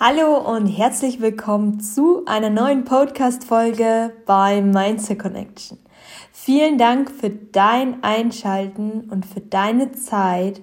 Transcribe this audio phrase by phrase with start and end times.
[0.00, 5.78] Hallo und herzlich willkommen zu einer neuen Podcast-Folge bei Mindset Connection.
[6.32, 10.60] Vielen Dank für dein Einschalten und für deine Zeit,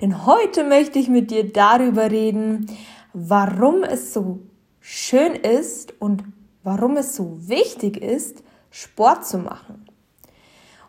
[0.00, 2.66] denn heute möchte ich mit dir darüber reden,
[3.12, 4.38] warum es so
[4.80, 6.22] schön ist und
[6.62, 9.86] warum es so wichtig ist, Sport zu machen.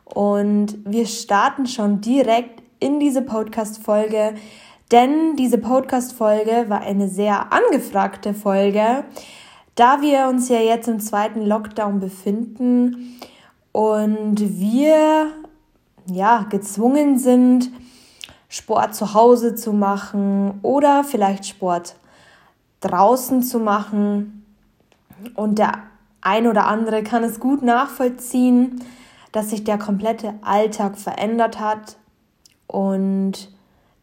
[0.03, 4.35] Und wir starten schon direkt in diese Podcast-Folge,
[4.91, 9.03] denn diese Podcast-Folge war eine sehr angefragte Folge,
[9.75, 13.19] da wir uns ja jetzt im zweiten Lockdown befinden
[13.71, 15.27] und wir
[16.07, 17.71] ja gezwungen sind,
[18.49, 21.95] Sport zu Hause zu machen oder vielleicht Sport
[22.81, 24.45] draußen zu machen.
[25.35, 25.83] Und der
[26.21, 28.83] ein oder andere kann es gut nachvollziehen,
[29.31, 31.97] dass sich der komplette Alltag verändert hat.
[32.65, 33.49] Und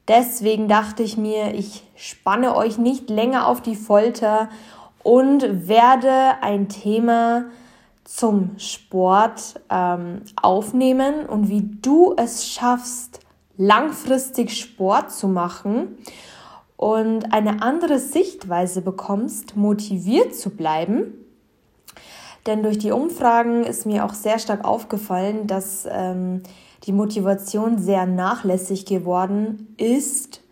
[0.09, 4.49] deswegen dachte ich mir, ich spanne euch nicht länger auf die Folter
[5.03, 7.45] und werde ein Thema
[8.05, 13.21] zum Sport ähm, aufnehmen und wie du es schaffst,
[13.57, 15.97] langfristig Sport zu machen
[16.77, 21.15] und eine andere Sichtweise bekommst, motiviert zu bleiben.
[22.47, 26.43] Denn durch die Umfragen ist mir auch sehr stark aufgefallen, dass ähm,
[26.85, 30.43] die Motivation sehr nachlässig geworden ist.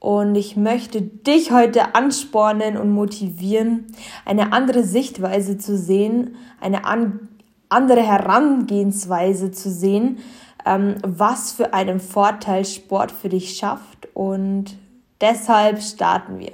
[0.00, 3.86] Und ich möchte dich heute anspornen und motivieren,
[4.24, 7.28] eine andere Sichtweise zu sehen, eine an
[7.70, 10.18] andere Herangehensweise zu sehen,
[10.64, 14.78] ähm, was für einen Vorteil Sport für dich schafft und
[15.20, 16.52] Deshalb starten wir.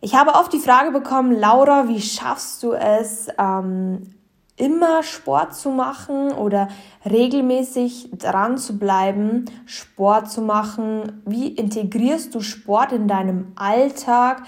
[0.00, 4.14] Ich habe oft die Frage bekommen, Laura, wie schaffst du es, ähm,
[4.60, 6.68] immer Sport zu machen oder
[7.08, 11.22] regelmäßig dran zu bleiben, Sport zu machen?
[11.24, 14.42] Wie integrierst du Sport in deinem Alltag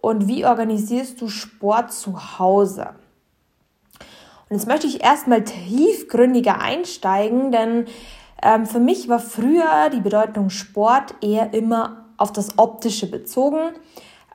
[0.00, 2.90] und wie organisierst du Sport zu Hause?
[4.48, 7.86] Und jetzt möchte ich erstmal tiefgründiger einsteigen, denn
[8.42, 13.60] ähm, für mich war früher die Bedeutung Sport eher immer auf das Optische bezogen.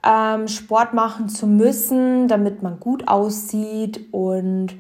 [0.03, 4.07] Ähm, Sport machen zu müssen, damit man gut aussieht.
[4.13, 4.75] Und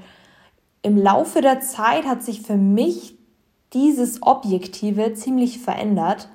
[0.87, 3.17] im Laufe der Zeit hat sich für mich
[3.73, 6.29] dieses Objektive ziemlich verändert.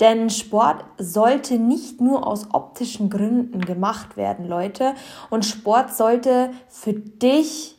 [0.00, 4.94] Denn Sport sollte nicht nur aus optischen Gründen gemacht werden, Leute.
[5.28, 7.78] Und Sport sollte für dich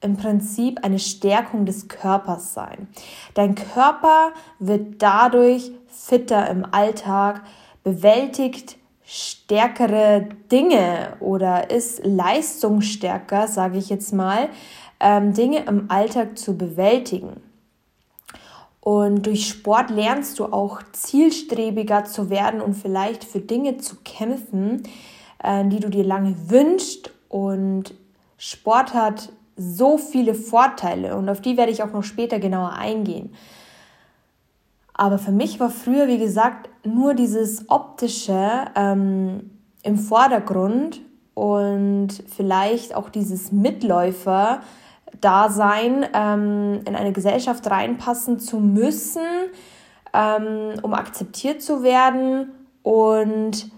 [0.00, 2.88] im Prinzip eine Stärkung des Körpers sein.
[3.34, 7.42] Dein Körper wird dadurch fitter im Alltag,
[7.84, 8.76] bewältigt
[9.08, 14.48] stärkere Dinge oder ist leistungsstärker, sage ich jetzt mal,
[15.00, 17.40] ähm, Dinge im Alltag zu bewältigen.
[18.80, 24.84] Und durch Sport lernst du auch zielstrebiger zu werden und vielleicht für Dinge zu kämpfen,
[25.42, 27.10] äh, die du dir lange wünschst.
[27.28, 27.94] Und
[28.38, 33.34] Sport hat so viele Vorteile und auf die werde ich auch noch später genauer eingehen.
[34.92, 39.50] Aber für mich war früher, wie gesagt, nur dieses optische ähm,
[39.82, 41.00] im Vordergrund
[41.34, 43.52] und vielleicht auch dieses
[45.16, 49.22] Mitläufer-Dasein ähm, in eine Gesellschaft reinpassen zu müssen,
[50.12, 52.52] ähm, um akzeptiert zu werden.
[52.82, 53.70] Und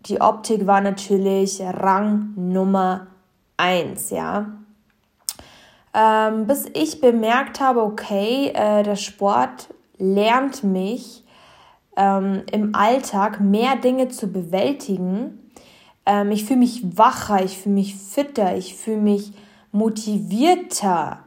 [0.00, 3.08] die Optik war natürlich Rang Nummer
[3.56, 4.46] eins, ja.
[5.94, 11.24] Ähm, bis ich bemerkt habe, okay, äh, der Sport lernt mich
[11.96, 15.50] ähm, im Alltag mehr Dinge zu bewältigen.
[16.06, 19.32] Ähm, ich fühle mich wacher, ich fühle mich fitter, ich fühle mich
[19.78, 21.20] motivierter.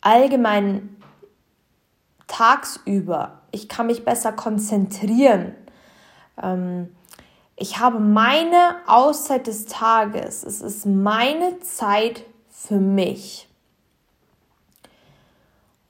[0.00, 0.96] Allgemein
[2.26, 3.42] tagsüber.
[3.50, 5.54] Ich kann mich besser konzentrieren.
[6.42, 6.88] Ähm,
[7.56, 10.44] ich habe meine Auszeit des Tages.
[10.44, 13.48] Es ist meine Zeit für mich.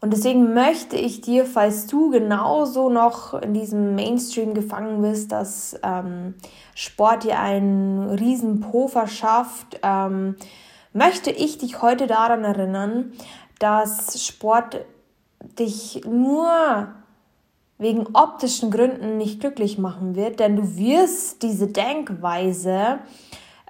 [0.00, 5.78] Und deswegen möchte ich dir, falls du genauso noch in diesem Mainstream gefangen bist, dass
[5.82, 6.34] ähm,
[6.74, 10.36] Sport dir einen riesen Po verschafft, ähm,
[10.92, 13.12] möchte ich dich heute daran erinnern,
[13.58, 14.84] dass Sport
[15.58, 16.88] dich nur
[17.78, 22.98] wegen optischen Gründen nicht glücklich machen wird, denn du wirst diese Denkweise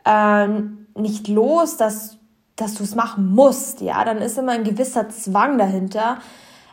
[0.04, 0.48] äh,
[0.94, 2.18] nicht los, dass
[2.58, 6.18] dass du es machen musst, ja, dann ist immer ein gewisser Zwang dahinter,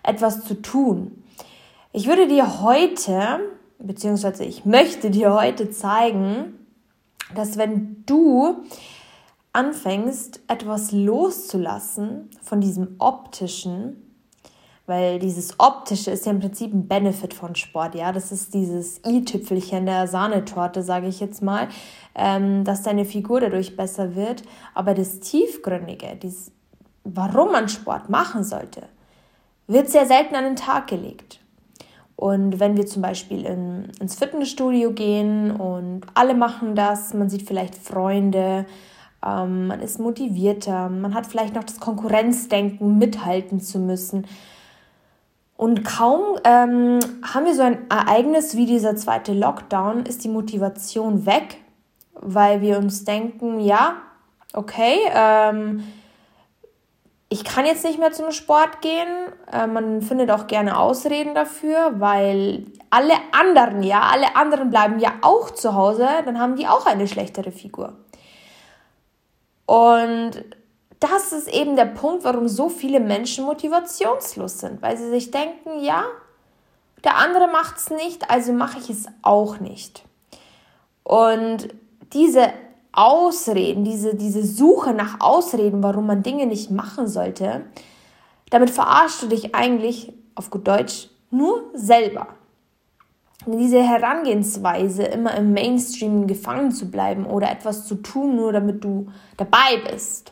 [0.02, 1.24] etwas zu tun.
[1.92, 3.40] Ich würde dir heute,
[3.78, 6.58] beziehungsweise ich möchte dir heute zeigen,
[7.36, 8.64] dass wenn du
[9.56, 14.06] anfängst, etwas loszulassen von diesem optischen,
[14.88, 18.12] Weil dieses Optische ist ja im Prinzip ein Benefit von Sport, ja.
[18.12, 21.70] Das ist dieses i-Tüpfelchen der Sahnetorte, sage ich jetzt mal,
[22.14, 24.44] ähm, dass deine Figur dadurch besser wird.
[24.76, 26.52] Aber das Tiefgründige, dieses,
[27.04, 28.84] warum man Sport machen sollte,
[29.68, 31.40] wird sehr selten an den Tag gelegt.
[32.16, 37.48] Und wenn wir zum Beispiel in, ins Fitnessstudio gehen und alle machen das, man sieht
[37.48, 38.66] vielleicht Freunde,
[39.26, 44.26] ähm, man ist motivierter, man hat vielleicht noch das Konkurrenzdenken, mithalten zu müssen
[45.58, 51.26] und kaum ähm, haben wir so ein Ereignis wie dieser zweite Lockdown, ist die Motivation
[51.26, 51.58] weg,
[52.14, 53.96] weil wir uns denken, ja,
[54.54, 55.84] okay, ähm,
[57.30, 59.08] ich kann jetzt nicht mehr zum Sport gehen.
[59.52, 65.14] Äh, man findet auch gerne Ausreden dafür, weil alle anderen, ja, alle anderen bleiben ja
[65.22, 67.94] auch zu Hause, dann haben die auch eine schlechtere Figur.
[69.66, 70.44] Und
[71.00, 75.84] das ist eben der Punkt, warum so viele Menschen motivationslos sind, weil sie sich denken,
[75.84, 76.06] ja,
[77.04, 80.04] der andere macht es nicht, also mache ich es auch nicht.
[81.04, 81.70] Und
[82.14, 82.52] diese
[82.92, 87.66] Ausreden, diese, diese Suche nach Ausreden, warum man Dinge nicht machen sollte,
[88.50, 92.28] damit verarschst du dich eigentlich, auf gut Deutsch, nur selber.
[93.48, 99.08] Diese Herangehensweise, immer im Mainstream gefangen zu bleiben oder etwas zu tun, nur damit du
[99.38, 100.32] dabei bist,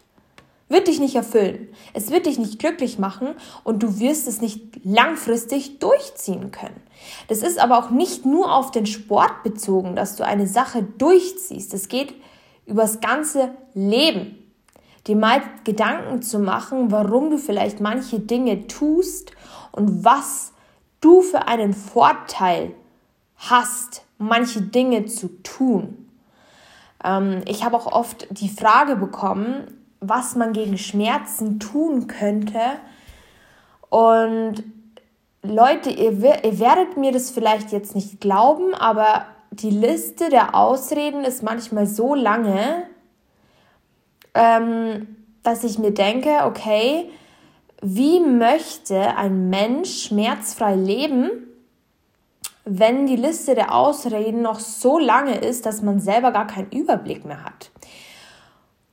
[0.68, 1.70] wird dich nicht erfüllen.
[1.94, 6.82] Es wird dich nicht glücklich machen und du wirst es nicht langfristig durchziehen können.
[7.28, 11.74] Das ist aber auch nicht nur auf den Sport bezogen, dass du eine Sache durchziehst.
[11.76, 12.16] Es geht
[12.66, 14.40] übers ganze Leben.
[15.06, 19.34] Dir mal Gedanken zu machen, warum du vielleicht manche Dinge tust
[19.72, 20.54] und was
[21.02, 22.74] du für einen Vorteil
[23.50, 26.10] hast, manche Dinge zu tun.
[27.04, 32.60] Ähm, ich habe auch oft die Frage bekommen, was man gegen Schmerzen tun könnte.
[33.90, 34.64] Und
[35.44, 36.12] Leute, ihr,
[36.44, 41.86] ihr werdet mir das vielleicht jetzt nicht glauben, aber die Liste der Ausreden ist manchmal
[41.86, 42.88] so lange,
[44.34, 47.10] ähm, dass ich mir denke, okay,
[47.82, 51.30] wie möchte ein Mensch schmerzfrei leben,
[52.66, 57.26] wenn die Liste der Ausreden noch so lange ist, dass man selber gar keinen Überblick
[57.26, 57.72] mehr hat?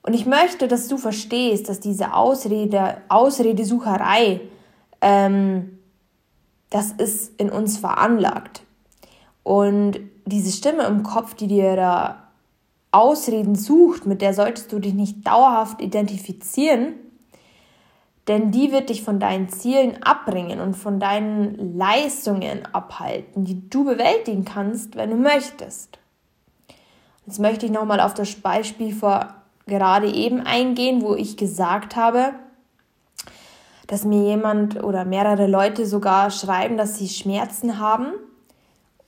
[0.03, 4.41] Und ich möchte, dass du verstehst, dass diese Ausrede, Ausredesucherei,
[5.01, 5.79] ähm,
[6.71, 8.63] das ist in uns veranlagt.
[9.43, 12.29] Und diese Stimme im Kopf, die dir da
[12.93, 16.95] Ausreden sucht, mit der solltest du dich nicht dauerhaft identifizieren,
[18.31, 23.85] denn die wird dich von deinen Zielen abbringen und von deinen Leistungen abhalten, die du
[23.85, 25.99] bewältigen kannst, wenn du möchtest.
[27.27, 29.35] Jetzt möchte ich nochmal auf das Beispiel vor
[29.67, 32.35] gerade eben eingehen, wo ich gesagt habe,
[33.89, 38.13] dass mir jemand oder mehrere Leute sogar schreiben, dass sie Schmerzen haben.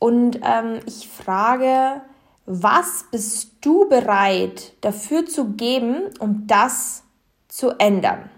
[0.00, 2.02] Und ähm, ich frage,
[2.44, 7.04] was bist du bereit dafür zu geben, um das
[7.46, 8.31] zu ändern?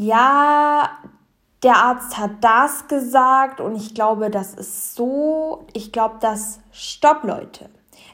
[0.00, 0.90] Ja,
[1.64, 7.24] der Arzt hat das gesagt und ich glaube, das ist so, ich glaube, das, stopp
[7.24, 7.68] Leute.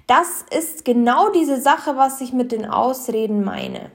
[0.07, 3.91] Das ist genau diese Sache, was ich mit den Ausreden meine.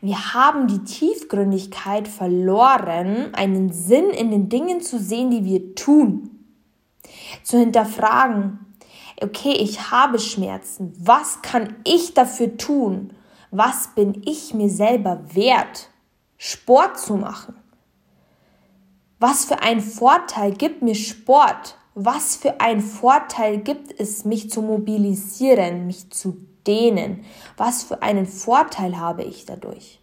[0.00, 6.30] Wir haben die Tiefgründigkeit verloren, einen Sinn in den Dingen zu sehen, die wir tun.
[7.44, 8.74] Zu hinterfragen,
[9.22, 10.92] okay, ich habe Schmerzen.
[10.98, 13.12] Was kann ich dafür tun?
[13.52, 15.90] Was bin ich mir selber wert?
[16.36, 17.56] Sport zu machen.
[19.18, 21.76] Was für einen Vorteil gibt mir Sport?
[21.94, 26.36] was für einen Vorteil gibt es, mich zu mobilisieren, mich zu
[26.66, 27.24] dehnen?
[27.56, 30.00] Was für einen Vorteil habe ich dadurch?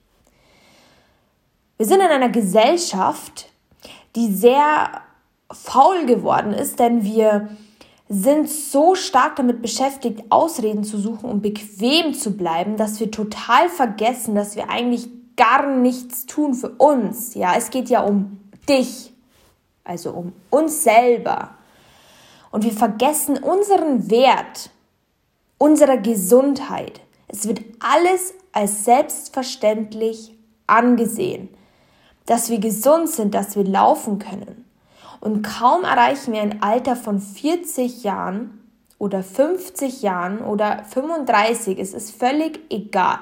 [1.78, 3.50] Wir sind in einer Gesellschaft,
[4.16, 5.02] die sehr
[5.52, 7.50] faul geworden ist, denn wir
[8.08, 13.70] sind so stark damit beschäftigt, Ausreden zu suchen und bequem zu bleiben, dass wir total
[13.70, 15.10] vergessen, dass wir eigentlich
[15.42, 17.34] gar nichts tun für uns.
[17.34, 19.12] Ja, es geht ja um dich,
[19.84, 21.56] also um uns selber.
[22.52, 24.70] Und wir vergessen unseren Wert,
[25.58, 27.02] unsere Gesundheit.
[27.28, 31.50] Es wird alles als selbstverständlich angesehen,
[32.28, 34.66] dass wir gesund sind, dass wir laufen können.
[35.22, 38.62] Und kaum erreichen wir ein Alter von 40 Jahren
[39.00, 43.22] oder 50 Jahren oder 35, es ist völlig egal,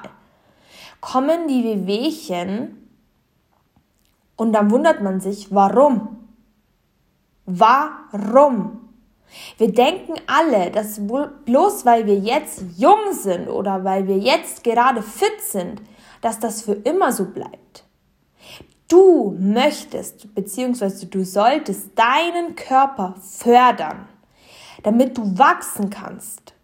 [1.00, 2.88] kommen die Wehwehchen
[4.36, 6.16] und dann wundert man sich, warum?
[7.46, 8.80] Warum?
[9.58, 11.00] Wir denken alle, dass
[11.44, 15.82] bloß weil wir jetzt jung sind oder weil wir jetzt gerade fit sind,
[16.20, 17.84] dass das für immer so bleibt.
[18.88, 21.06] Du möchtest bzw.
[21.06, 24.08] du solltest deinen Körper fördern,
[24.82, 26.54] damit du wachsen kannst.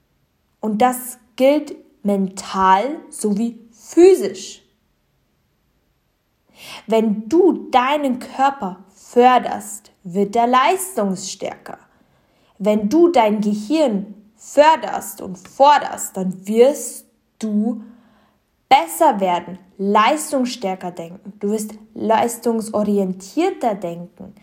[0.61, 4.62] Und das gilt mental sowie physisch.
[6.87, 11.78] Wenn du deinen Körper förderst, wird er leistungsstärker.
[12.59, 17.07] Wenn du dein Gehirn förderst und forderst, dann wirst
[17.38, 17.83] du
[18.69, 24.35] besser werden, leistungsstärker denken, du wirst leistungsorientierter denken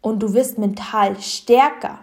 [0.00, 1.98] und du wirst mental stärker.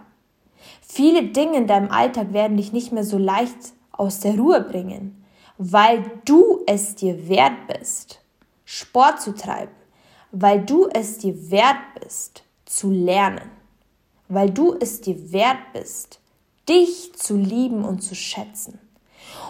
[0.82, 3.56] Viele Dinge in deinem Alltag werden dich nicht mehr so leicht
[3.92, 5.15] aus der Ruhe bringen,
[5.58, 8.20] weil du es dir wert bist,
[8.64, 9.72] Sport zu treiben,
[10.32, 13.50] weil du es dir wert bist, zu lernen,
[14.28, 16.20] weil du es dir wert bist,
[16.68, 18.78] dich zu lieben und zu schätzen.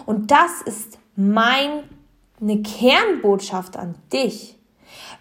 [0.05, 1.83] Und das ist meine
[2.63, 4.55] Kernbotschaft an dich.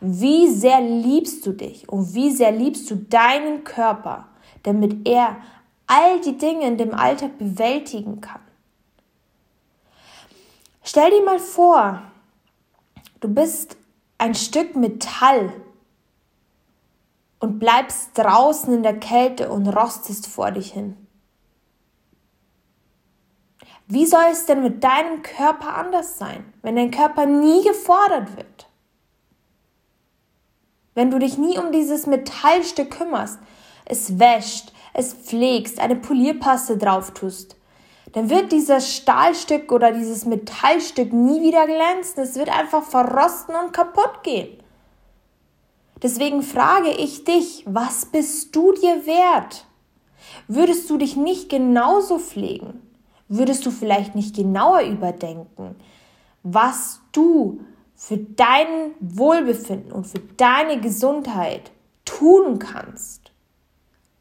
[0.01, 4.29] Wie sehr liebst du dich und wie sehr liebst du deinen Körper,
[4.63, 5.37] damit er
[5.87, 8.41] all die Dinge in dem Alltag bewältigen kann.
[10.89, 12.01] Stell dir mal vor,
[13.19, 13.77] du bist
[14.19, 15.53] ein Stück Metall
[17.41, 20.97] und bleibst draußen in der Kälte und rostest vor dich hin.
[23.89, 28.69] Wie soll es denn mit deinem Körper anders sein, wenn dein Körper nie gefordert wird?
[30.95, 33.41] Wenn du dich nie um dieses Metallstück kümmerst,
[33.87, 37.57] es wäscht, es pflegst, eine Polierpaste drauf tust,
[38.13, 42.23] dann wird dieses Stahlstück oder dieses Metallstück nie wieder glänzen.
[42.23, 44.63] Es wird einfach verrosten und kaputt gehen.
[46.03, 49.67] Deswegen frage ich dich, was bist du dir wert?
[50.47, 52.83] Würdest du dich nicht genauso pflegen?
[53.29, 55.75] Würdest du vielleicht nicht genauer überdenken,
[56.43, 57.61] was du
[57.97, 61.73] für dein Wohlbefinden und für deine Gesundheit
[62.05, 63.26] tun kannst?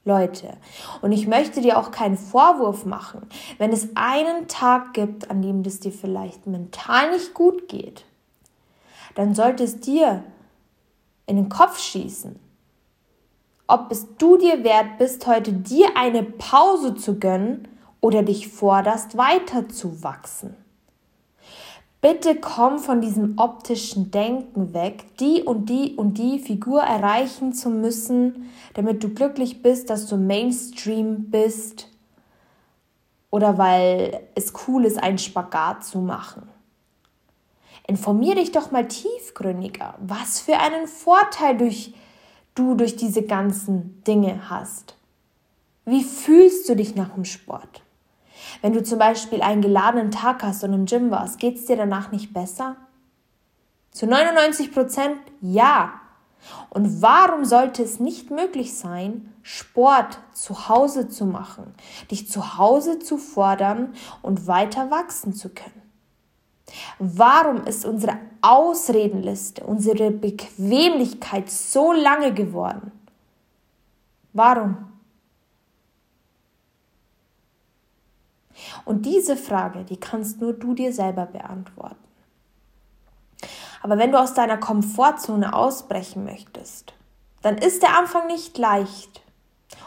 [0.05, 0.55] Leute.
[1.01, 5.61] Und ich möchte dir auch keinen Vorwurf machen, wenn es einen Tag gibt, an dem
[5.61, 8.05] es dir vielleicht mental nicht gut geht,
[9.15, 10.23] dann sollte es dir
[11.25, 12.39] in den Kopf schießen,
[13.67, 17.67] ob es du dir wert bist, heute dir eine Pause zu gönnen
[17.99, 20.55] oder dich forderst, weiterzuwachsen.
[22.07, 27.71] Bitte komm von diesem optischen Denken weg, die und die und die Figur erreichen zu
[27.71, 31.87] müssen, damit du glücklich bist, dass du Mainstream bist
[33.31, 36.47] oder weil es cool ist, einen Spagat zu machen.
[37.87, 41.95] Informier dich doch mal tiefgründiger, was für einen Vorteil durch,
[42.53, 44.95] du durch diese ganzen Dinge hast.
[45.85, 47.81] Wie fühlst du dich nach dem Sport?
[48.61, 51.77] Wenn du zum Beispiel einen geladenen Tag hast und im Gym warst, geht es dir
[51.77, 52.75] danach nicht besser?
[53.91, 55.93] Zu 99 Prozent ja.
[56.69, 61.73] Und warum sollte es nicht möglich sein, Sport zu Hause zu machen,
[62.11, 65.81] dich zu Hause zu fordern und weiter wachsen zu können?
[66.99, 72.91] Warum ist unsere Ausredenliste, unsere Bequemlichkeit so lange geworden?
[74.33, 74.94] Warum?
[78.85, 81.95] Und diese Frage, die kannst nur du dir selber beantworten.
[83.81, 86.93] Aber wenn du aus deiner Komfortzone ausbrechen möchtest,
[87.41, 89.21] dann ist der Anfang nicht leicht.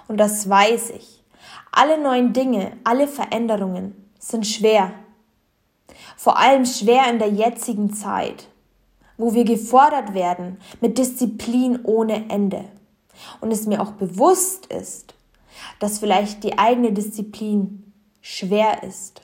[0.06, 1.24] Und das weiß ich.
[1.72, 4.92] Alle neuen Dinge, alle Veränderungen sind schwer.
[6.16, 8.48] Vor allem schwer in der jetzigen Zeit,
[9.16, 12.64] wo wir gefordert werden mit Disziplin ohne Ende.
[13.40, 15.14] Und es mir auch bewusst ist,
[15.80, 17.87] dass vielleicht die eigene Disziplin
[18.28, 19.22] schwer ist,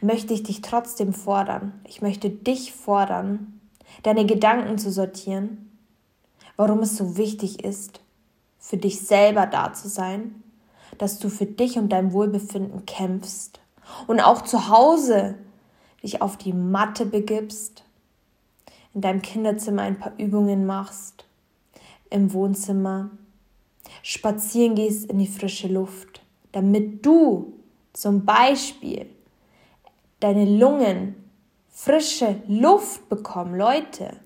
[0.00, 1.80] möchte ich dich trotzdem fordern.
[1.86, 3.60] Ich möchte dich fordern,
[4.02, 5.70] deine Gedanken zu sortieren,
[6.56, 8.00] warum es so wichtig ist,
[8.58, 10.42] für dich selber da zu sein,
[10.98, 13.60] dass du für dich und dein Wohlbefinden kämpfst
[14.08, 15.36] und auch zu Hause
[16.02, 17.84] dich auf die Matte begibst,
[18.92, 21.26] in deinem Kinderzimmer ein paar Übungen machst,
[22.10, 23.10] im Wohnzimmer,
[24.02, 26.25] spazieren gehst in die frische Luft
[26.56, 27.52] damit du
[27.92, 29.10] zum Beispiel
[30.20, 31.16] deine Lungen
[31.68, 34.16] frische Luft bekommen, Leute,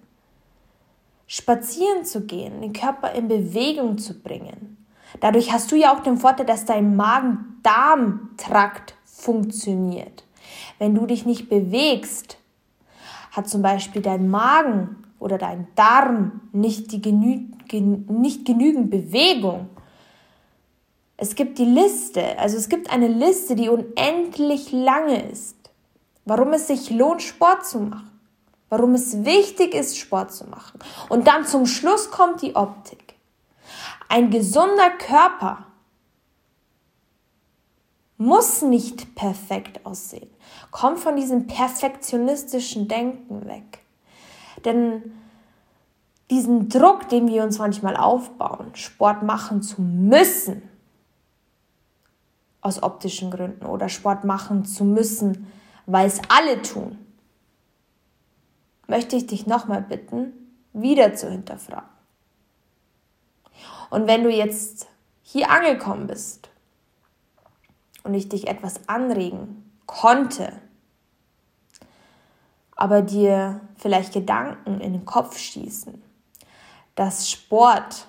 [1.26, 4.86] spazieren zu gehen, den Körper in Bewegung zu bringen.
[5.18, 10.22] Dadurch hast du ja auch den Vorteil, dass dein Magen-Darm-Trakt funktioniert.
[10.78, 12.38] Wenn du dich nicht bewegst,
[13.32, 19.68] hat zum Beispiel dein Magen oder dein Darm nicht, die genü nicht genügend Bewegung
[21.20, 25.56] es gibt die Liste, also es gibt eine Liste, die unendlich lange ist,
[26.24, 28.10] warum es sich lohnt, Sport zu machen.
[28.70, 30.78] warum es wichtig ist, Sport zu machen.
[31.08, 33.16] Und dann zum Schluss kommt die Optik.
[34.08, 35.66] Ein gesunder Körper
[38.16, 40.30] muss nicht perfekt aussehen.
[40.70, 43.80] Komm von diesem perfektionistischen Denken weg.
[44.64, 45.18] Denn
[46.30, 50.69] diesen Druck, den wir uns manchmal aufbauen, Sport machen zu müssen,
[52.60, 55.50] aus optischen Gründen oder Sport machen zu müssen,
[55.86, 56.98] weil es alle tun,
[58.86, 60.32] möchte ich dich nochmal bitten,
[60.72, 61.88] wieder zu hinterfragen.
[63.90, 64.88] Und wenn du jetzt
[65.22, 66.48] hier angekommen bist
[68.04, 70.52] und ich dich etwas anregen konnte,
[72.76, 76.02] aber dir vielleicht Gedanken in den Kopf schießen,
[76.94, 78.06] dass Sport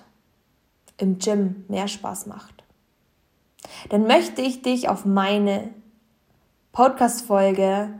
[0.96, 2.61] im Gym mehr Spaß macht,
[3.88, 5.70] dann möchte ich dich auf meine
[6.72, 7.92] Podcast-Folge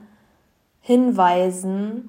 [0.80, 2.08] hinweisen,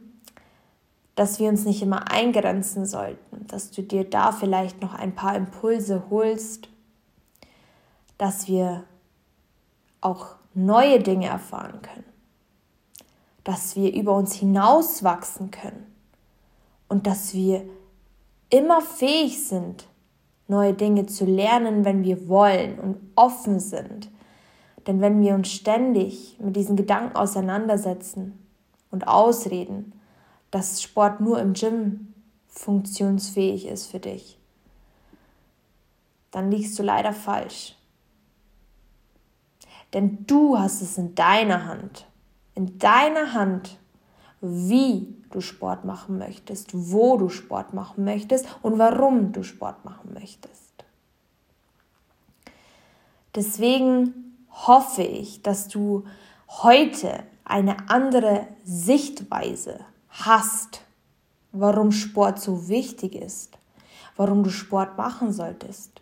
[1.16, 5.36] dass wir uns nicht immer eingrenzen sollten, dass du dir da vielleicht noch ein paar
[5.36, 6.70] Impulse holst,
[8.18, 8.84] dass wir
[10.02, 12.06] auch neue Dinge erfahren können,
[13.44, 15.86] dass wir über uns hinauswachsen können
[16.88, 17.66] und dass wir
[18.50, 19.88] immer fähig sind,
[20.54, 24.10] neue Dinge zu lernen, wenn wir wollen und offen sind.
[24.86, 28.38] Denn wenn wir uns ständig mit diesen Gedanken auseinandersetzen
[28.92, 29.94] und ausreden,
[30.52, 32.14] dass Sport nur im Gym
[32.48, 34.38] funktionsfähig ist für dich,
[36.30, 37.76] dann liegst du leider falsch.
[39.94, 42.06] Denn du hast es in deiner Hand.
[42.56, 43.80] In deiner Hand,
[44.42, 50.14] wie du Sport machen möchtest, wo du Sport machen möchtest und warum du Sport machen
[50.14, 50.74] möchtest.
[53.36, 56.06] Deswegen hoffe ich, dass du
[56.48, 60.82] heute eine andere Sichtweise hast,
[61.52, 63.58] warum Sport so wichtig ist,
[64.16, 66.02] warum du Sport machen solltest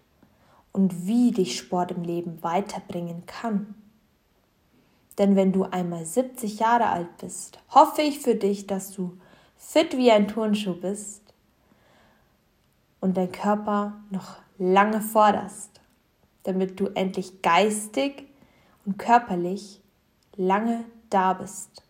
[0.72, 3.76] und wie dich Sport im Leben weiterbringen kann.
[5.18, 9.18] Denn wenn du einmal 70 Jahre alt bist, hoffe ich für dich, dass du
[9.62, 11.22] fit wie ein Turnschuh bist
[13.00, 15.80] und dein Körper noch lange forderst,
[16.44, 18.28] damit du endlich geistig
[18.86, 19.80] und körperlich
[20.36, 21.84] lange da bist.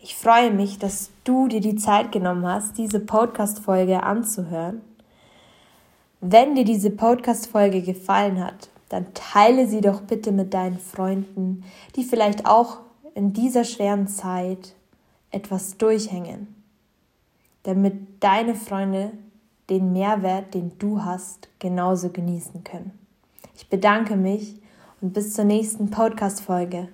[0.00, 4.82] Ich freue mich, dass du dir die Zeit genommen hast, diese Podcast-Folge anzuhören.
[6.20, 11.64] Wenn dir diese Podcast-Folge gefallen hat, dann teile sie doch bitte mit deinen Freunden,
[11.96, 12.80] die vielleicht auch
[13.14, 14.74] in dieser schweren Zeit
[15.30, 16.54] etwas durchhängen,
[17.62, 19.12] damit deine Freunde
[19.68, 22.98] den Mehrwert, den du hast, genauso genießen können.
[23.56, 24.60] Ich bedanke mich
[25.00, 26.88] und bis zur nächsten Podcast-Folge.